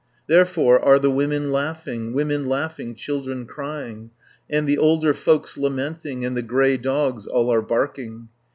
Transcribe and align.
"Therefore 0.25 0.83
are 0.83 0.97
the 0.97 1.11
women 1.11 1.51
laughing, 1.51 2.11
Women 2.11 2.49
laughing, 2.49 2.95
children 2.95 3.45
crying, 3.45 4.09
And 4.49 4.67
the 4.67 4.79
older 4.79 5.13
folks 5.13 5.59
lamenting, 5.59 6.25
And 6.25 6.35
the 6.35 6.41
grey 6.41 6.75
dogs 6.77 7.27
all 7.27 7.53
are 7.53 7.61
barking. 7.61 8.29